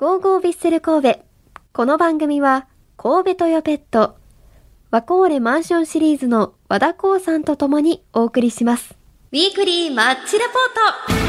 [0.00, 1.20] ゴーゴービッセル神戸。
[1.74, 2.66] この番組は、
[2.96, 4.16] 神戸トヨペット、
[4.90, 8.94] ワコーレマンションシリーズの和田光さんと共にお送りします。
[9.30, 10.54] ウィークリーマッチレポー
[11.12, 11.20] ト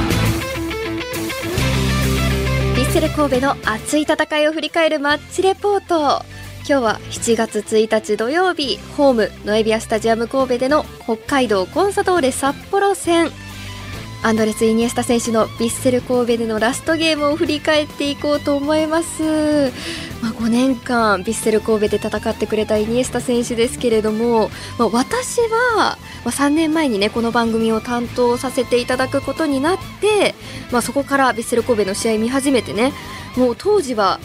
[2.77, 6.23] ビッセル神戸の熱い戦いを振り返るマッチレポート。
[6.65, 13.31] 今日は7月1日土曜日、ホームノエビアスタジアム神戸での北海道コンサドーレ札幌戦。
[14.23, 19.23] アンドレス・イニエスタ選手のヴィッセル神戸でのラストゲームを振り返っていこうと思います、
[20.21, 30.35] まあ、5年間ヴィッセル神戸で戦ってくれたイニエスタ選手ですけれども、まあ、私は、まあ、3年前にねこの番組を担当させていただくことになって、
[30.71, 32.93] まあ、そこからヴィッセル神戸の試合見始めてね
[33.35, 34.19] もう当時は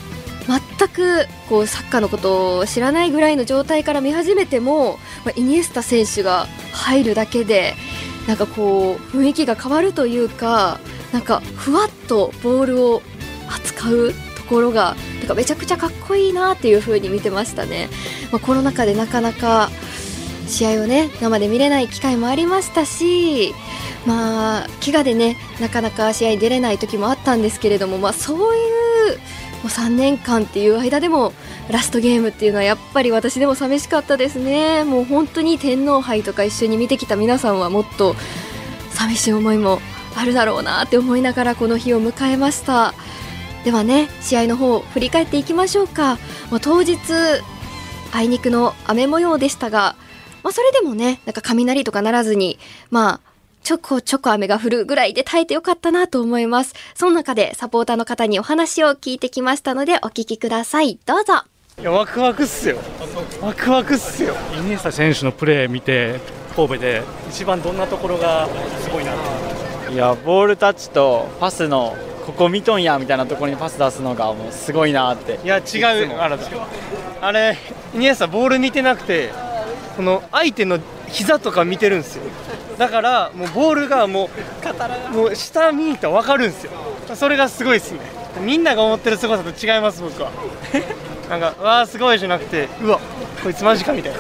[0.79, 7.75] 全くこうサッカーのことを知らないぐらいの状態から見始めても、まあ、イニエスタ選手が入るだけで
[8.27, 10.81] なんかこう雰囲気が変わるというか
[11.13, 13.03] なんかふわっとボールを
[13.49, 17.89] 扱うところがなんかめちゃくちゃかっこいいなっていう風に見てましたね、
[18.33, 19.71] まあ、コロナ禍でなかなか
[20.47, 23.53] 試合をね生で見れない機会もありましたし
[24.07, 29.19] まあ怪我でねなかなか試合に出れない時もあったんですけれども、まあ、そういう
[29.67, 31.33] もう3年間っていう間でも
[31.69, 34.85] ラストゲームっていうのはやっぱり私でも寂しかったですね。
[34.85, 38.15] もう本当に天皇杯とか一緒に見てきた皆さんはもっと
[38.91, 39.81] 寂しい思いも
[40.15, 42.95] あるだろうなって思いながらこの日を迎えました。
[43.65, 46.17] ではね試合の方振り返っていきましょうか、
[46.53, 47.01] まあ、当日
[48.13, 49.97] あいにくの雨模様でしたが、
[50.45, 52.61] まあ、それでもねなんか雷とかならずに
[52.93, 53.36] まあ
[53.67, 56.73] ちょこちょこ雨が降るぐらいで耐えてよかったなと思います。
[56.95, 61.01] その中でサポーターの方にお話を聞いてきましたのでお聞きください。
[61.05, 61.43] どうぞ。
[61.81, 62.79] いやワクワクっすよ。
[63.43, 64.37] ワクワクっすよ。
[64.57, 66.21] イニエスタ選手のプレー見て
[66.55, 68.47] 神戸で一番どんなところが
[68.85, 69.17] すごいなっ
[69.89, 76.39] ていやボールタッチとパスのここ見とんやみたいなところにパス出すのがもうすごいなっていや違うあら
[77.21, 77.59] あれ
[77.97, 79.33] イニエスタボール見てなくて
[79.97, 80.79] この相手の
[81.09, 82.23] 膝とか見てるんですよ
[82.79, 84.29] だからもうボールがも
[85.13, 86.73] うもう下見に行ったら分かるんですよ。
[87.15, 88.01] それがすごいですね。
[88.41, 90.31] みんなが思ってる凄さと違います僕は。
[91.31, 93.01] なんかわあすごいじゃなくてうわ
[93.43, 94.19] こいつマジかみたいな。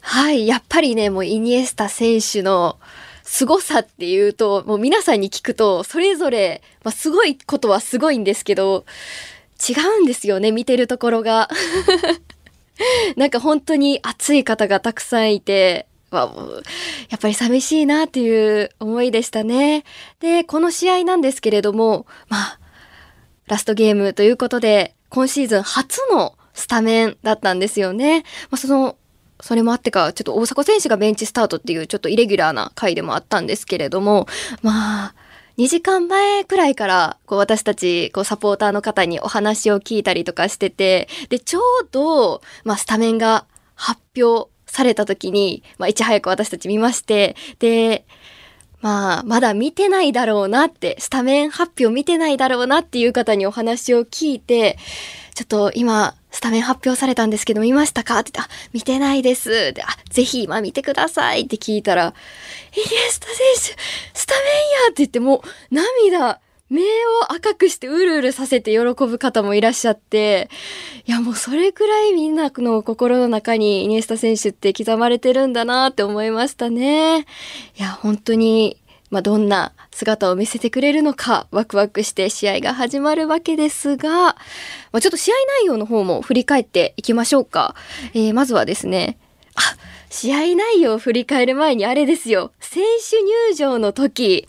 [0.00, 2.78] はい、やっぱりね、もうイニエスタ選手の
[3.24, 8.84] 凄さっていうと、もう皆さんに聞くと、それぞれ、まあ、すごいことはすごいんですけど、
[9.68, 11.48] 違うんですよね、見てるところが。
[13.16, 16.44] なんか本当に熱い方がたくさんいて、まあ、
[17.10, 19.84] やっぱり寂しいなっていう思いでしたね。
[20.20, 22.60] で、この試合なんですけれども、まあ、
[23.46, 28.24] ラストゲームということで、今シーズン初のスタメンだったんですよね。
[28.50, 28.96] まあ、その、
[29.40, 34.26] それもあってか、ちょっと大迫選手がベンチスタートっていうちょっとイレギュラーな回でもあったんですけれども、
[34.62, 35.14] まあ、
[35.58, 48.06] 2時間前くらいから、こう私たち、こうサポーターの方にお話を聞いたりとかしてて、で、ちょうど、まあスタメンが発表された時に、まあいち早く私たち見まして、で、
[48.80, 54.78] まあ、まだ見てないだろうなって、スタメン発表見てないだろうなっていう方にお話を聞いて、
[55.34, 58.18] ちょっと今、スタメン発表されたんですけど見ましたか？
[58.18, 59.72] って言って、あ、見てないです。
[59.72, 62.14] で、あ、ぜひ今見てくださいって聞いたら、
[62.74, 63.60] イニエスタ選手、
[64.12, 66.40] スタメンやって言ってもう涙、
[66.70, 66.84] 目を
[67.32, 70.50] 赤くしてうるうるさせて喜ぶ方もいらっしゃって、
[71.06, 77.20] いやもうそれくらいみんなの心の中にイニエスタ選手って刻まれてるんだなって思いましたね。
[77.20, 77.24] い
[77.78, 78.76] や、本当に、
[79.10, 84.36] まあ、どんな姿を見せてくれるのかワクワクして試合が始まるわけですが、ま
[84.92, 87.74] あ、ちょっと試合内容の方も振り返っていきましょうか。
[88.14, 89.18] えー、まずはですね、
[89.54, 89.60] あ、
[90.10, 92.52] 試合内容を振り返る前にあれですよ。
[92.60, 94.48] 選手入場の時、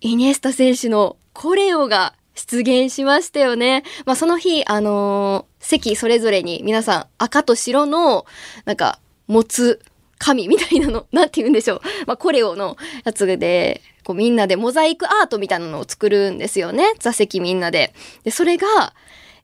[0.00, 3.84] イニエスタ選手のコレオが出現しましたよね。
[4.06, 8.24] まあ、その日、あのー、席それぞれに皆さん赤と白の、
[8.64, 9.80] なんか、持つ
[10.20, 11.80] 紙みたいなの、なんて言うんでしょう。
[12.06, 16.92] まあ、コレオのやつで、こうみんなでモザイクアートみたいなのを作るんですよね。
[16.98, 17.94] 座席みんなで。
[18.22, 18.92] で、それが、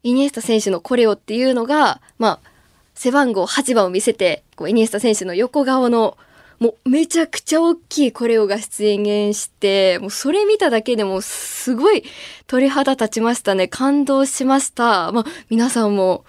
[0.02, 2.50] イニエスタ選手のコレオっていうのが、まあ、
[2.94, 6.16] 背番号8番を見せて、こうイニエスタ選手の横顔の、
[6.60, 12.04] もうめちゃくちゃ大きいコレオが出現して、もうそれ見ただけでもすごい
[12.46, 13.66] 鳥肌立ちましたね。
[13.66, 15.10] 感動しました。
[15.12, 16.24] まあ、皆さんも、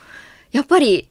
[0.52, 1.10] やっぱり、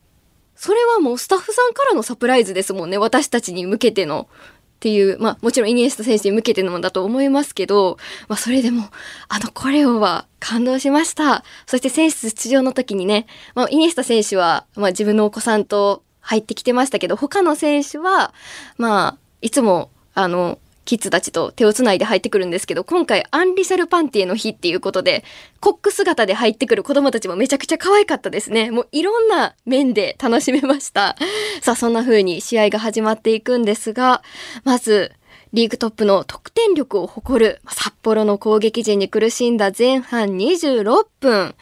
[0.56, 2.98] それはもうスタッフさんからのサプライズですもんね。
[2.98, 4.28] 私たちに向けての。
[4.76, 7.96] っていう、まあもちろんイニエスタ選手に向けてのものだと思いますけど、
[8.28, 8.90] まあそれでも、
[9.28, 11.44] あのコレオは感動しました。
[11.66, 18.34] そして選手出場の時にね、まあイニエスタ選手は、まあ自分のお子さんと入ってきてましたけど、他の選手は、
[18.78, 25.24] まあ、いつも、あの、キッズたちと手をつないで入ってくるんですけど、今回アンリサルパンティエの日っていうことで、
[25.60, 28.70] コック姿で入ってくる子供たちもめちゃくちゃ可愛かったですね。
[28.70, 31.16] もういろんな面で楽しめました。
[31.60, 34.22] さあ、そんな風に試合が始まっていくんですが、
[34.64, 35.12] まず、
[35.52, 41.54] リーグトップの得点力を誇る札幌の攻撃陣に苦しんだ前半26分。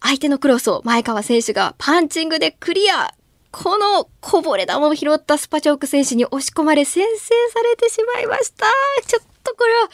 [0.00, 3.12] 相手のクロスを前川選手がパンチングでクリア。
[3.52, 8.66] このこぼれ球を拾ったスパチョーク選手に押し込まれ先制されてしまいました。
[9.06, 9.88] ちょっとこれは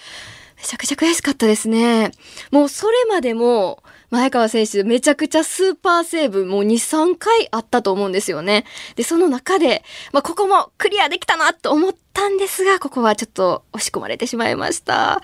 [0.56, 2.12] めちゃくちゃ悔しかったですね。
[2.50, 8.64] もうそれまでも前川選手めちゃくちゃスーパーセーブもう2、3回あったと思うんですよね。
[8.94, 9.82] で、その中で、
[10.12, 15.20] まあ、ここもクリアできたなと思ったんですが、ここはちょっと押し込まれてしまいました。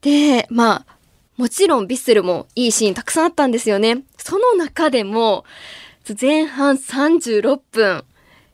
[0.00, 0.96] で、まあ、
[1.36, 4.02] もちろんビッセルもいいシーンたくさんあったんですよね。
[4.16, 5.44] その中でも、
[6.08, 8.04] 前半36分、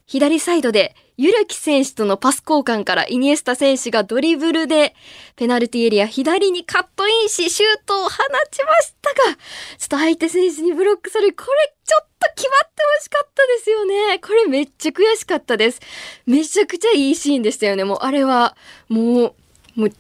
[0.07, 4.95] 左サイドで、ゆるき選手とのパス交換からイニエスタ選手がドリブルで、
[5.37, 8.11] ペナルティエリア左にカットインし、シュートを放
[8.51, 9.37] ちましたが、
[9.79, 14.19] ちょっと相手選手にブロックされ、これちょっと決まってほしかったですよね。
[14.19, 15.81] これめっちゃ悔しかったです。
[16.27, 17.85] めちゃくちゃいいシーンでしたよね。
[17.85, 18.57] もうあれは、
[18.89, 19.35] もう、
[19.77, 19.91] もう、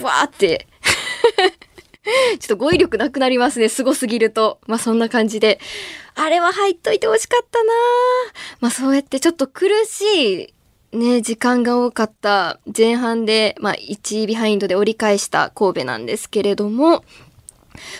[0.00, 0.66] うわーって。
[2.40, 3.68] ちょっと語彙力なくなりますね。
[3.68, 4.58] すごすぎると。
[4.66, 5.60] まあそんな感じで。
[6.14, 7.72] あれは入っといてほしかったな
[8.60, 10.54] まあそうやってちょっと苦しい
[10.92, 17.04] ね、時間が多かった前半で、まあ1ビハインドで折り返した神戸なんですけれども、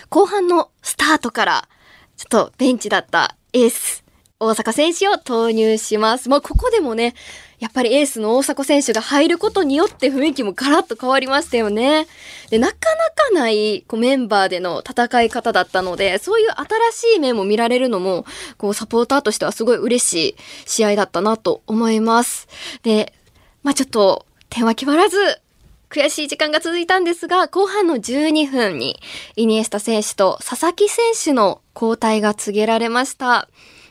[0.09, 1.69] 後半のスタートから、
[2.17, 4.00] ちょっとベンチだったエース、
[4.41, 6.27] 大阪選手を投入します。
[6.27, 7.13] まあここでもね、
[7.59, 12.07] やっぱりエースの大迫選手が入ることによって雰囲気もガラッと変わりましたよね。
[12.49, 12.79] で、なかな
[13.11, 18.25] かないこうメンバーでの戦い方だったので、そういう新しい面も見られるのも、
[18.57, 20.35] こうサポーターとしてはすごい嬉しい
[20.65, 22.47] 試合だったなと思います。
[22.81, 23.13] で、
[23.61, 25.17] まあちょっと点は決まらず、
[25.91, 28.99] 悔しい時間が続いたんですが、後半の12分に
[29.35, 33.47] イニエスタ選手と佐々木選手の交代が告げられました。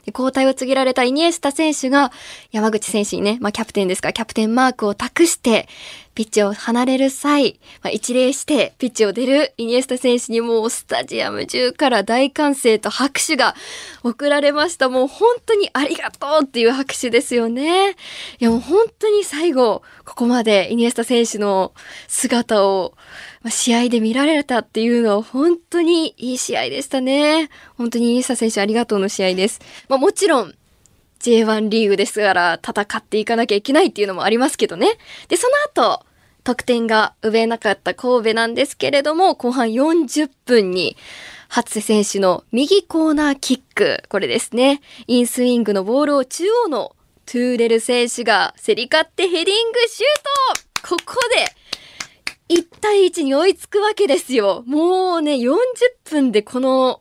[0.06, 2.12] 交代を告げられたイニエスタ選手が
[2.52, 5.68] 山口選手にね、まあキャプテンですからキャプテンマークを託して、
[6.14, 13.54] ピッチを離れる際、まあ、一礼してピッチを出るイニエスタ選手にもうスタジアム中から大歓声と拍手が
[14.02, 14.88] 送られました。
[14.88, 17.90] もう本当にありがとうっていう拍手ですよね。
[17.90, 17.94] い
[18.40, 21.72] やもう本当に最後、ここまでイニエスタ選手の
[22.08, 22.94] 姿を
[23.48, 27.48] 試合で見られたっていうのは本当にいい試合でしたね。
[27.78, 29.60] 本当にイニエスタ選手ありがとうの試合です。
[29.88, 30.54] まあもちろん
[31.20, 34.98] J1 リーグですから戦っていかなきゃいけないっていうのもありますけどね。
[35.28, 35.54] で、その
[35.86, 36.04] 後、
[36.42, 40.96] 得点が奪えなかった神戸なんですけれども、後半40分に、
[41.48, 44.80] 初瀬選手の右コーナーキック、これですね。
[45.06, 46.94] インスイングのボールを中央の
[47.26, 51.16] トゥーレル選手が競り勝ってヘディングシュートここ
[52.48, 54.64] で、1対1に追いつくわけですよ。
[54.66, 55.56] もうね、40
[56.04, 57.00] 分でこの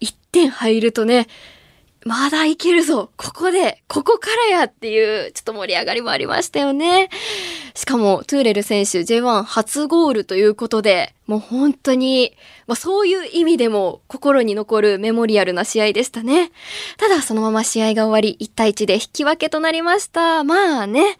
[0.00, 1.26] 1点入るとね、
[2.04, 7.08] まだいけるぞここでここからやっていう、ちょっと盛り上がりもありましたよね。
[7.74, 12.36] しかも、トゥーレル選手 J1 初ゴールということで、もう本当に、
[12.66, 16.52] まあそういう意味でも心に残るメモリアルな試合でしたね。
[16.98, 20.44] ただそのまま試合が終わり1対1で引き分けとなりました。
[20.44, 21.16] まあね。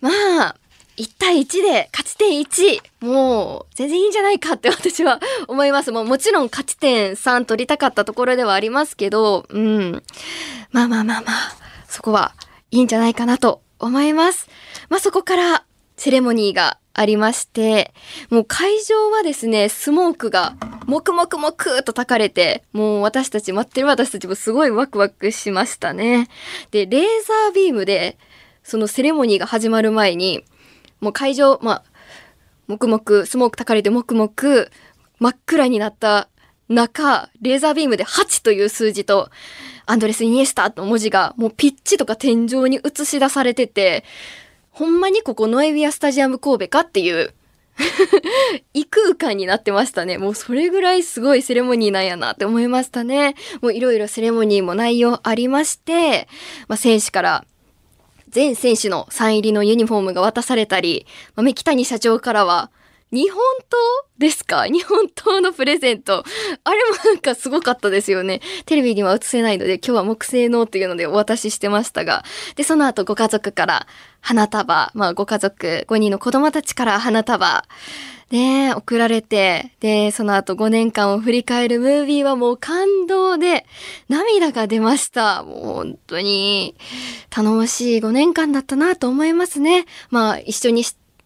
[0.00, 0.10] ま
[0.40, 0.56] あ、
[0.98, 3.06] 1対1で勝ち点1。
[3.06, 5.92] もう、全然いいんじゃないかって私は思います。
[5.92, 10.02] もうもちろん勝ち点3取りたかったところではありますけど、うん。
[10.72, 11.56] まあまあまあまあ、
[11.88, 12.34] そこは
[12.70, 14.48] いいんじゃないかなと思います。
[14.88, 15.64] まあそこから
[15.96, 17.94] セレモニーがありまして、
[18.28, 20.56] もう会場はですね、スモークが、
[20.86, 26.28] もくもくもくと焚かれて、もう私たち、待ってる私たちもすごいワクワクしましたね。
[26.72, 28.18] で、レーザービームで、
[28.64, 30.44] そのセレモニーが始まる前に、
[31.00, 31.84] もう会場、まあ、
[32.66, 34.30] 黙々、スモーク焚かれて黙々、
[35.18, 36.28] 真っ暗になった
[36.68, 39.30] 中、レーザービームで8という数字と、
[39.86, 44.04] アンドレス・イニエスタの文字がもうピッチとか天井に映し出されてて、
[44.70, 47.34] ほんまにここノエビアスタジアム神戸かっていう、
[48.74, 50.18] 異空間になってましたね。
[50.18, 53.34] もうそれぐらいすごいセレモニーなんやなって思いましたね。
[53.62, 56.28] もういろいろセレモニーも内容ありまして、
[56.68, 57.44] まあ、選手から
[58.30, 62.70] 全選手のサイン入りのユニフォームが渡されたり、まあ、三木谷社長からは、
[63.10, 63.78] 日本刀
[64.18, 64.66] ですか？
[64.66, 66.24] 日本刀のプレゼント。
[66.64, 68.40] あれもなんかすごかったですよね。
[68.66, 72.24] テレビには映せないので今日は木製のっていうのでお渡ししてましたが。
[72.56, 73.86] で、その後ご家族から
[74.20, 77.64] 花束、まあご家族5人の子供たちから花束。
[78.30, 83.64] で、送られて、で、その後5年間を振り返るムービーはもう感動で
[84.10, 85.42] 涙が出ました。
[85.44, 86.76] もう本当に
[87.30, 89.86] 頼もしい5年間だったなと思いますね。
[90.10, 90.84] まあ一緒に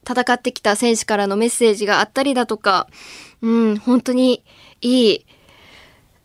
[0.08, 2.88] 戦ってきた選手からのメッセージがあったりだとか、
[3.40, 4.44] うん、本当に
[4.80, 5.26] いい、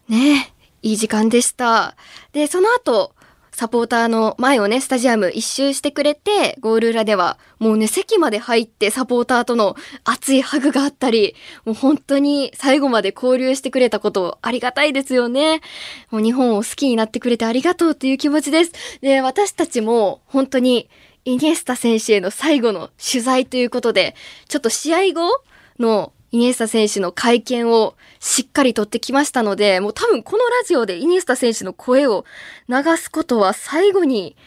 [0.09, 1.95] ね、いい時間でした。
[2.33, 3.13] で、その後、
[3.57, 11.33] サポーターの前をね、スタジアム一周してくれて、ゴール裏では、もうね、席まで入ってサポーターとの熱いハグがあったり、
[11.65, 15.61] もう本当に最後まで交流してくれたことありがたいですよね。
[16.11, 18.73] もう日本を好きになってくれてありがとうという気持ちです。
[19.01, 20.87] で、私たちも本当に
[21.27, 24.15] イニエスタ選手への最後の取材ということで、
[24.47, 25.43] ちょっと試合後
[25.77, 32.23] のイニエスタ選手の会見をしっかりとってきましたので、もう多分このラジオでイニエスタ選手の声を
[32.69, 34.37] 流すことは最後に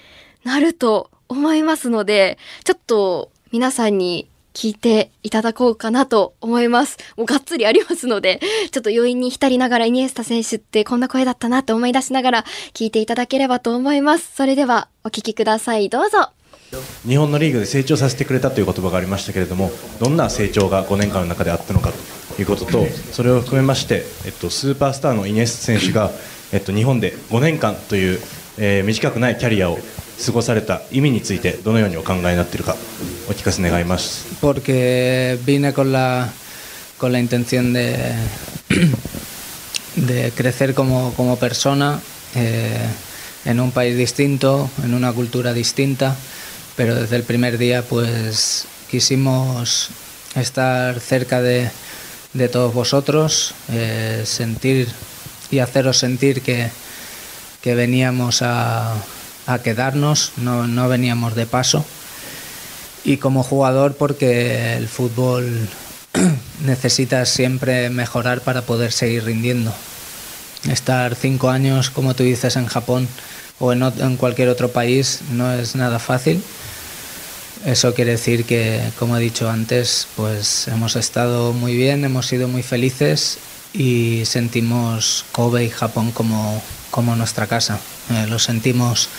[0.43, 6.97] なると思いますので、ちょっと皆さんに聞いていただこうかなと思います。
[7.19, 14.35] もうがっつりありますので、ちょっと余韻に浸りながらイニエスタ選手ってこんな声だったなと思い出しながら聞いていただければと思います。
[14.35, 15.91] それではお聞きください。
[15.91, 16.31] どうぞ。
[17.07, 21.91] 日本のリーグで成長させてくれたという言葉がありましたけれどもどんな成長が5年間の中であったのか
[22.37, 26.11] ということとそれを含めまして、えっと、スーパースターのイニエス選手が、
[26.53, 28.21] えっと、日本で5年間という、
[28.59, 29.79] えー、短くないキャリアを
[30.25, 32.77] 過ごされた意味についてどのようにお考えになっているか
[33.29, 34.39] お聞かせ願います。
[34.41, 36.29] Porque vine con la,
[36.99, 38.15] con la intención de,
[39.97, 42.01] de crecer como, como persona
[42.37, 42.87] eh,
[43.45, 46.15] en un país distinto, en una cultura distinta.
[46.81, 49.91] Pero desde el primer día pues quisimos
[50.35, 51.71] estar cerca de,
[52.51, 54.89] todos vosotros, eh, sentir
[55.51, 56.71] y haceros sentir que,
[57.63, 58.95] veníamos a,
[59.63, 61.85] quedarnos, no, veníamos de paso.
[63.05, 65.69] Y como jugador porque el fútbol
[66.65, 69.75] necesita siempre mejorar para poder seguir rindiendo.
[70.67, 73.07] Estar cinco años, como tú dices, en Japón
[73.59, 76.43] o en cualquier otro país no es nada fácil
[77.66, 82.48] eso quiere decir que, como he dicho antes, pues hemos estado muy bien, hemos sido
[82.48, 83.40] muy felices
[83.74, 87.80] y sentimos Kobe y Japón como, como nuestra casa.
[88.12, 89.10] Eh, lo sentimos.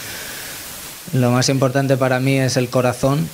[1.12, 3.28] Lo más importante para mí es el corazón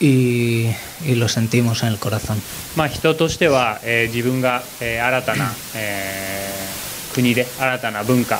[0.00, 0.66] y,
[1.04, 2.40] y lo sentimos en el corazón.
[2.76, 8.38] まあ人としては、えー、自分が、えー、新たな、えー、国で新たな文化、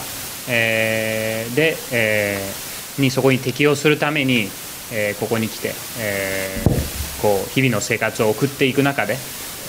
[0.49, 4.49] えー、で、えー、にそこに適応するために
[4.94, 9.18] えー、ここに来て、えー、こう日々の生活を送っていく中で、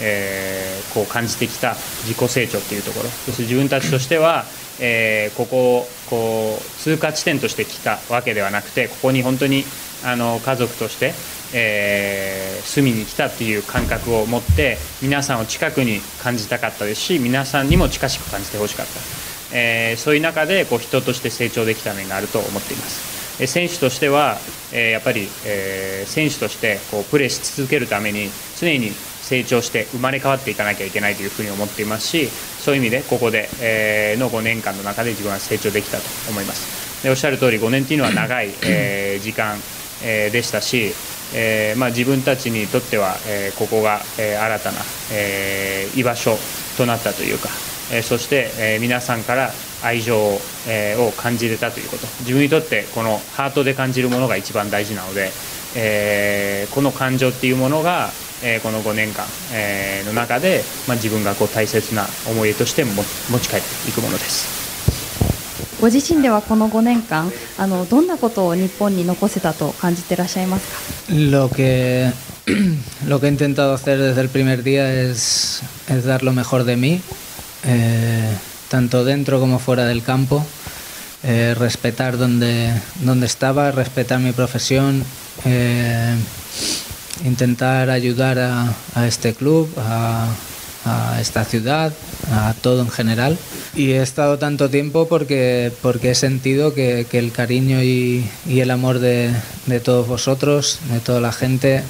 [0.00, 4.44] えー、こう感じてきた自己成長っていうところそして自分たちとしては、
[4.80, 9.64] え、ここをこう通過地点として来たわけではなくてここに本当に
[10.04, 11.14] あの家族として、
[11.54, 18.92] え、住みに来たっていう感覚を持って皆さんを近くに感じたかったですし皆さんにも近しく感じてほしかった、
[19.52, 23.13] え、そういう中でこう人として成長できた面があると思っています。
[23.38, 24.38] 選手としては、
[24.72, 37.02] えやっぱり、え選手としてこうプレーし続けるために常に成長して生まれ変わっていかなきゃいけないというふうに思っていますしそういう意味でここで、えの5年間の中で自分は成長できたと思います。
[37.02, 39.56] でおっしゃる通り5年というのは長い、え時間、
[40.02, 40.94] えでしたし、
[41.34, 44.78] えまあ、自分たちにとっては、えここが、え新たな、
[45.12, 46.38] え居場所
[46.76, 47.48] となったというか、
[48.02, 49.50] そして、え皆さんから
[49.82, 50.40] 愛情を,、
[51.16, 55.30] 感じれたということ自分にとってこのハートで感じるものが一番大事なので、
[55.76, 58.10] えー、この感情っていうものが、
[58.42, 62.94] えー、この5年間、えー、の中で、まあ、自分がこう大切な思い出として持
[63.40, 64.64] ち帰っていくものです。
[65.80, 72.10] ご自身ではこの5年間あのどんなことを日本に残せたと感じていらっしゃいますか？Lo que,
[73.06, 76.76] lo que he intentado hacer desde el primer día es, es dar lo mejor de
[76.76, 77.02] mí.
[77.66, 78.36] Eh,
[78.68, 80.44] tanto dentro como fuera del campo,
[81.22, 85.04] eh, respetar donde, donde estaba, respetar mi profesión,
[85.44, 86.14] eh,
[87.24, 90.28] intentar ayudar a, este club, a,
[91.18, 91.94] esta ciudad,
[92.30, 93.38] a todo en general.
[93.74, 98.98] Y he estado tanto tiempo porque, porque he sentido que, el cariño y, el amor
[98.98, 99.32] de,
[99.66, 101.82] de, todos vosotros, de toda la gente,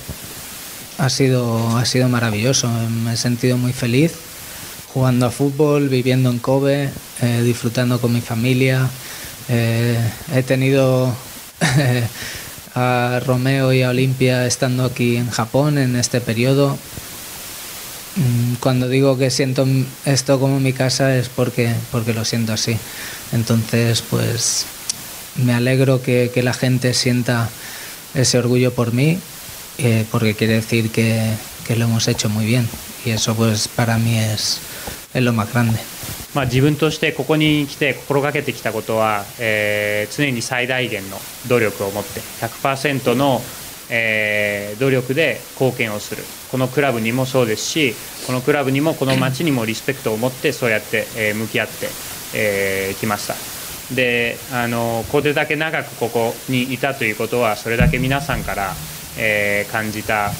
[0.99, 2.69] ha sido, ha sido maravilloso.
[3.03, 4.13] Me he sentido muy feliz
[4.95, 6.89] jugando a fútbol, viviendo en Kobe,
[7.21, 8.89] eh, disfrutando con mi familia.
[9.49, 9.99] Eh,
[10.33, 11.13] he tenido
[12.77, 16.79] a Romeo y a Olimpia estando aquí en Japón en este periodo.
[18.15, 19.67] Mm, cuando digo que siento
[20.05, 22.79] esto como mi casa es porque, porque lo siento así.
[23.33, 24.67] Entonces, pues
[25.35, 27.51] me alegro que, la gente sienta
[28.15, 29.19] ese orgullo por mí,
[29.79, 31.33] eh, porque quiere decir que,
[31.67, 32.69] que lo hemos hecho muy bien.
[33.05, 34.61] Y eso pues para mí es,
[35.13, 35.79] es lo más grande.
[36.35, 41.17] まあ、自分としてここに来て心がけてきたことは、えー、常に最大限の
[41.49, 43.41] 努力を持って100%の、
[43.89, 47.95] えー努力で貢献をするこのクラブにもそうですし
[48.27, 51.91] このクラブにもこの町にもリスペクトを持ってそうやって、えー向き合ってき、
[52.35, 53.35] えーました
[53.95, 58.73] であのこれだけ長くここにいたということはそれだけ皆さんから、
[59.17, 60.33] えー感じた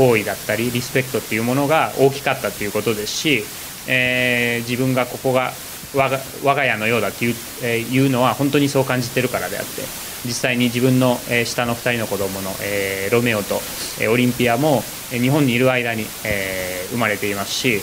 [0.00, 3.44] 行為だったりリスペクトっていうものが大きかったということですし、
[3.86, 5.52] えー自分がここが
[5.94, 9.82] 我が我が家のようだっていう,、えーいうのは本当にそう感じてるからであって
[10.24, 13.56] 実際に自分の、えー下の2人の子供の、えーロメオと、
[14.00, 17.80] えーオリンピアも、えー日本にいる間に、えー生まれていますし、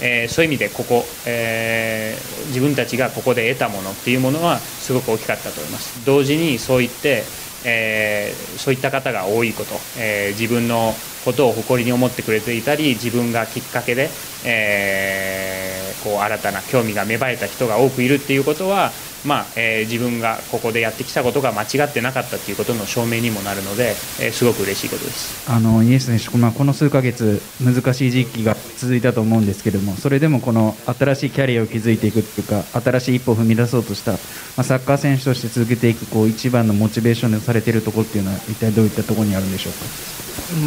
[0.00, 6.04] えーそういう意味でここ、えー自分たちがここで得たものっていうものはすごく大きかったと思います。
[6.04, 7.22] 同時にそう言って、
[7.64, 14.10] えーそういった方が多いこと、えー自分のことを誇りに思ってくれていたり自分がきっかけで、
[14.44, 18.90] えーこう新たな興味が芽生えた人が多くいるっていうことは、
[19.24, 25.50] まあえー自分がここでやってきたことが間違ってなかったっていうことの証明にもなるので、えーすごく嬉しいことです。
[25.50, 34.18] あのイニエスタ選手、まあ、この数ヶ月難しい時期が続いたと思うんですけれどもそれでもこの新しいキャリアを築いていくというか新しい一歩を踏み出そうとした、ま
[34.58, 39.78] あ、サッカー選手として続けていくこう一番のモチベーションにされているところっていうのは一体どういったところにあるんでしょうか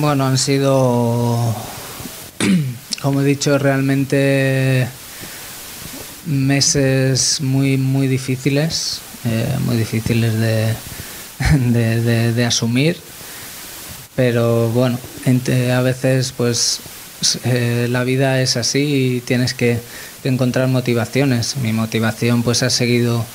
[0.02, 1.54] ？Bueno, han sido,
[3.02, 4.88] como he dicho, realmente
[6.25, 10.74] meses muy, muy difíciles, eh, muy difíciles de,
[11.72, 12.98] de- de- asumir,
[14.15, 14.98] pero bueno,
[15.75, 16.79] a veces pues
[17.44, 19.79] eh, la vida es así y tienes que,
[20.24, 21.58] que encontrar motivaciones.
[21.58, 23.25] Mi motivación pues ha seguido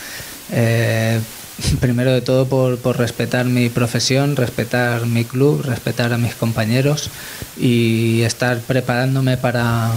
[0.53, 1.21] eh,
[1.81, 7.11] primero de todo por, por respetar mi profesión, respetar mi club, respetar a mis compañeros
[7.59, 9.91] y estar preparándome para,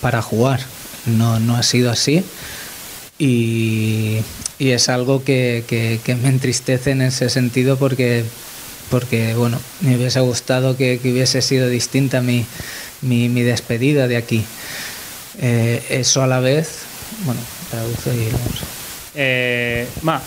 [0.00, 0.60] para jugar
[1.07, 2.23] No, no ha sido así
[3.19, 4.19] y,
[4.59, 8.23] y es algo que, que- que me entristece en ese sentido porque,
[8.89, 12.45] porque bueno, me hubiese gustado que, que hubiese sido distinta mi,
[13.01, 14.43] mi, mi despedida de aquí.
[15.39, 16.79] Eh, eso a la vez,
[17.25, 18.63] bueno, traduce y vamos.
[19.15, 20.21] えーまあ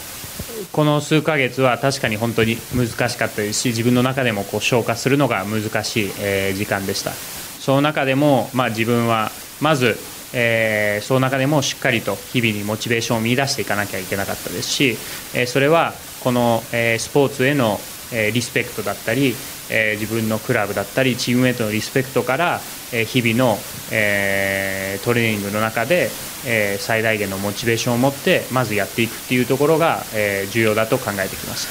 [0.72, 7.12] この数ヶ月は確かに本当に難しかったですし自分の中でもこう消化するのが難しい、えー時間でした
[7.60, 9.96] その中でも、まあ、自分はまず、
[10.33, 14.97] えーその中でもしっかりと日々にモチベーションを見出していかなきゃいけなかったですし、
[15.33, 17.79] えそれはこの、えスポーツへの、
[18.13, 19.35] えリスペクトだったり、
[19.69, 22.61] え自分のクラブだったりチームメートのリスペクトから、
[22.93, 23.57] え日々の、
[23.89, 26.09] えトレーニングの中で、
[26.45, 31.65] え最大限のモチベーションを持ってまずやっていくっていうところが、え重要だと考えてきまし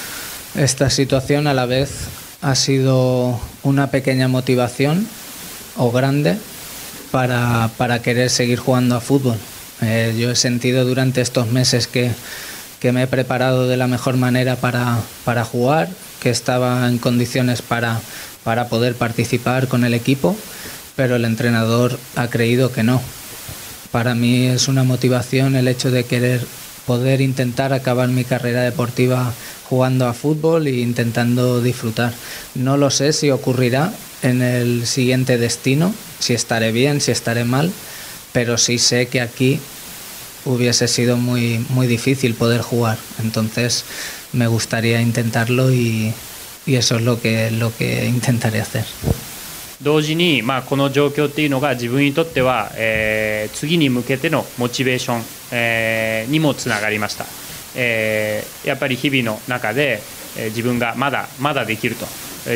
[0.55, 2.09] た Esta situación a la vez
[2.43, 5.07] ha sido una pequeña motivación
[5.77, 6.37] o grande
[7.11, 9.37] para, para querer seguir jugando a fútbol.
[9.83, 12.11] Eh, yo he sentido durante estos meses que,
[12.81, 15.89] que me he preparado de la mejor manera para, para jugar,
[16.21, 18.01] que estaba en condiciones para,
[18.45, 20.37] para poder participar con el equipo,
[20.97, 23.01] pero el entrenador ha creído que no.
[23.91, 26.47] Para mí es una motivación el hecho de querer
[26.91, 29.33] poder intentar acabar mi carrera deportiva
[29.69, 32.13] jugando a fútbol e intentando disfrutar.
[32.57, 37.71] No lo sé si ocurrirá en el siguiente destino, si estaré bien, si estaré mal,
[38.33, 39.61] pero sí sé que aquí
[40.45, 42.99] hubiese sido muy, muy difícil poder jugar.
[43.23, 43.85] Entonces
[44.33, 46.13] me gustaría intentarlo y,
[46.67, 48.85] y eso es lo que, lo que intentaré hacer.
[49.83, 57.25] 同時に、まあ、この状況っていうのが自分にとっては、えー次に向けてのモチベーション、えーにもつながりました、
[57.77, 60.01] えーやっぱり日々の中で、
[60.37, 62.07] え自分がまだまだできると。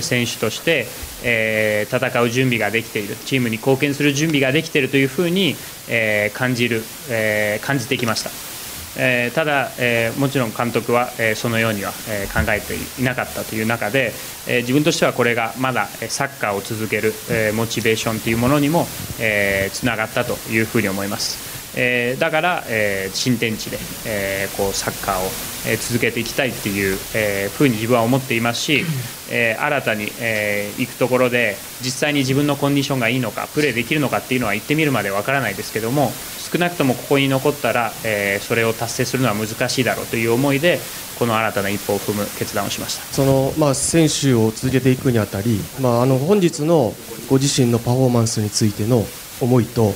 [0.01, 0.87] 選手として、
[1.23, 3.17] え戦う準備ができている。
[3.27, 5.57] チームに貢献する準備ができているというふうに、
[5.89, 8.54] え感じる、え感じてきました。
[8.97, 14.13] えーただ、えーもちろん監督は、えーそのようには、え考えていなかったという中で、
[14.47, 18.87] え自分としてはこれがまだサッカーを続ける、えモチベーションというものにも、
[19.21, 21.55] えーつながったというふうに思います。
[21.77, 25.31] えだから、え新天地で、えこうサッカーを、
[25.67, 28.85] え続けていきたいっていう、えーふうに自分は思っていますし、
[29.31, 36.13] え新たに、え行くところで実際に自分のコンディションがいいのかプレーできるのかっていうのは行ってみるまでわからないですけども
[36.55, 40.79] 少なくともここに残ったら、えーそれを達成するのは難しいだろうという思いで
[41.19, 43.03] この新たな一歩を踏む決断をしました。
[43.13, 46.95] その、まあ、選手を続けていくにあたり、まあ、あの本日の
[47.29, 49.05] ご自身のパフォーマンスについての
[49.41, 49.95] 思いと、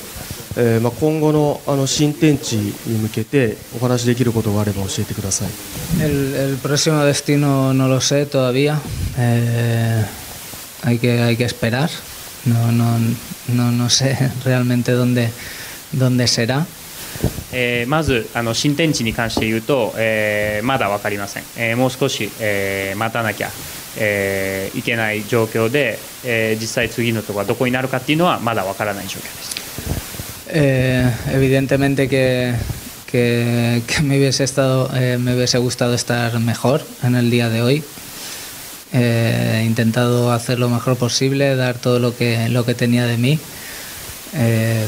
[0.56, 5.48] えーまあ、今後のあの新天地に向けてお話しできることがあれば教えてください。
[6.02, 8.80] El, el próximo destino no lo sé todavía.
[9.16, 10.04] Eh,
[10.82, 11.90] hay, que, hay que esperar.
[12.46, 12.98] No, no,
[13.54, 15.30] no, no sé realmente dónde,
[15.93, 16.65] dónde será.
[17.51, 23.49] えーまずあの新天地に関して言うと、えーまだ分かりません、えーもう少し、えー待たなきゃ、
[23.97, 29.53] えーいけない状況で、えー実際次のところはどこになるかっていうのはまだわからない状況です。
[30.55, 32.53] Eh, evidentemente que,
[33.11, 37.61] que- que me hubiese estado, eh, me hubiese gustado estar mejor en el día de
[37.61, 37.83] hoy.
[38.91, 43.17] Eh, he intentado hacer lo mejor posible, dar todo lo que, lo que tenía de
[43.17, 43.39] mí.
[44.35, 44.85] Eh,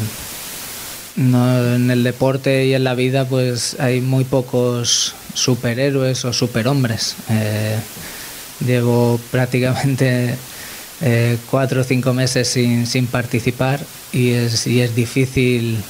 [1.17, 7.17] no, en el deporte y en la vida pues hay muy pocos superhéroes o superhombres.
[7.29, 7.79] Eh,
[8.65, 10.37] llevo prácticamente
[11.01, 13.81] eh, cuatro o cinco meses sin, sin participar
[14.13, 15.83] y es, y es difícil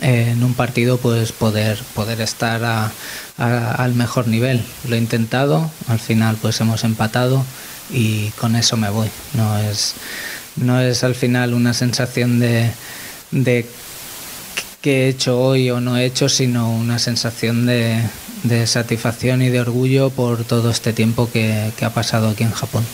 [0.00, 2.90] eh, en un partido pues poder, poder estar
[3.36, 4.62] al mejor nivel.
[4.88, 7.44] Lo he intentado, al final pues hemos empatado
[7.90, 9.10] y con eso me voy.
[9.34, 9.94] No es,
[10.56, 12.72] no es al final una sensación de
[14.80, 18.00] qué he hecho hoy o no he hecho, sino una sensación de,
[18.44, 22.52] de satisfacción y de orgullo por todo este tiempo que, que ha pasado aquí en
[22.52, 22.84] Japón.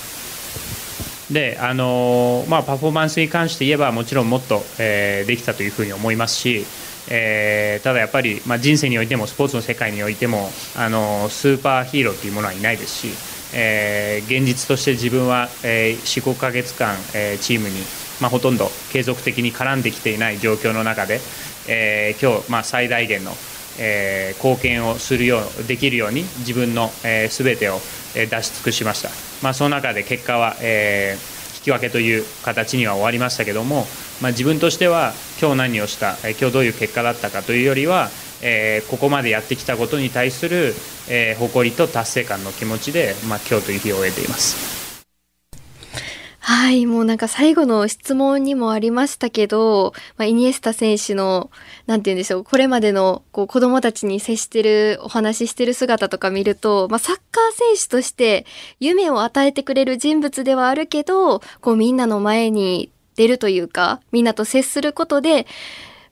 [1.31, 6.65] であのまあ、パフォーマンスに関して言えばもちろんもっと、えーできたというふうに思いますし、
[7.11, 13.09] えーただやっぱり、まあ、人生においてもスポーツの世界においてもあのスーパーヒーローというものはいないですし、
[13.57, 17.75] えー現実として自分は、えー、45ヶ月間、えーチームに、
[18.21, 21.19] まあ、ほとんど継続的に絡んできていない状況の中で、
[21.69, 23.33] えー今日、まあ、最大限の、
[23.79, 27.81] えー貢献をするようできるように自分の、えー、全てを、
[28.15, 29.11] 出し尽くしました、
[29.43, 33.87] まあ、その中で結果は、えー引き分けという形には終わりましたけども、
[34.23, 38.09] まあ、自分としては今日何をした、今日どういう結果だったかというよりは、
[38.41, 40.75] えーここまでやってきたことに対する、
[41.09, 44.86] えー誇りと達成感の気持ちで、まあ、今日という日を終えています。
[46.49, 51.51] はい、もうなんか最後の質問にもありましたけど、まあ、イニエスタ選手の、
[51.87, 58.47] なんて言うんでしょう、これまでのこう子供たちに接してる、お話ししてる姿とか見ると、まあ、サッカー選手として
[58.79, 65.49] 夢を与えてくれる人物ではあるけど、こうみんなの前に出るというか、みんなと接することで、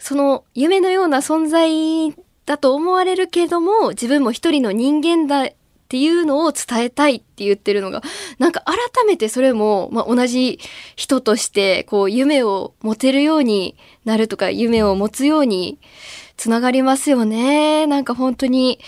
[0.01, 2.12] その夢のような存在
[2.44, 5.53] だと思われるけども、自分も一人の人間だ
[5.85, 8.03] っていうのを伝えたいって言ってるのが、
[8.38, 10.59] なんか改めてそれも、まあ、同じ
[10.97, 15.79] 人として、こう夢を持てるようになるとか、夢を持つように
[16.37, 17.87] つながりますよね。
[17.87, 18.81] なんか本当に、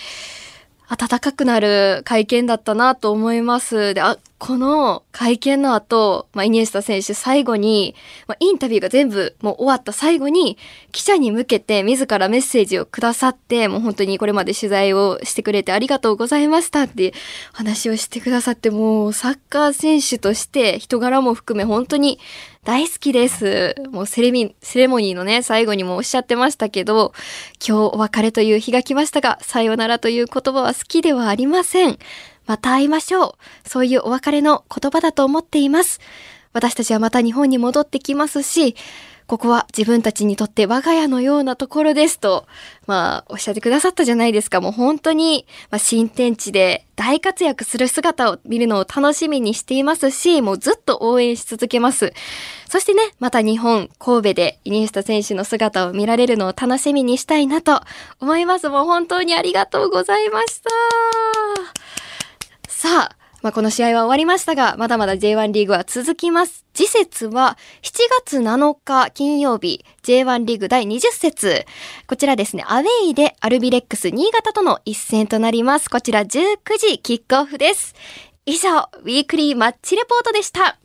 [0.88, 3.92] 温かくなる会見だったなと思います。
[3.92, 7.94] で、あ、この会見の後、まあ、イニエスタ選手最後に、
[8.26, 10.58] まあ、インタビューが全部もう終わった最後に、
[10.92, 17.14] 記者に向けて自らメッセージをくださって、もう本当にこれまで取材をしてくれてありがとうございましたって
[17.52, 22.18] 話をしてくださって、もうサッカー選手として人柄も含め本当に
[22.64, 23.74] 大好きです。
[23.90, 27.14] もうセレミ、セレモニーのね、最後にもおっしゃってましたけど、
[27.66, 31.98] 今日お別れという日が来ましたが、さよならという言葉は好きではありません。
[32.46, 33.68] また会いましょう。
[33.68, 36.00] そういうお別れの言葉だと思っています。
[36.52, 38.76] 私たちはまた日本に戻ってきますし、
[39.26, 42.46] ここは自分たちにとって我が家のようなところですと、
[42.86, 44.60] まあ、おっしゃってくださったじゃないですか。
[44.60, 52.12] もう本当に、まあ、新天地で大活躍する姿を見るのを楽しみにしていますし、もうずっと応援し続けます。
[52.68, 57.80] そしてね、また日本、神戸でイニエスタ選手の姿を見られるのを楽しみにしたいなと
[58.20, 58.68] 思います。
[58.68, 60.70] もう本当にありがとうございました。
[62.86, 66.64] さあ、まあ、この試合は終わりましたが、まだまだ J1 リーグは続きます。
[66.72, 71.66] 次節は7月7日金曜日、J1 リーグ第20節。
[72.06, 75.90] こちらですね、アウェイでアルビレックス新潟との一戦となります。
[75.90, 77.96] こちら19時キックオフです。
[78.44, 80.78] 以上、ウィークリーマッチレポートでした。